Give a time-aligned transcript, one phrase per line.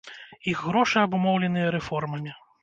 [0.51, 2.35] Іх грошы абумоўленыя рэформамі.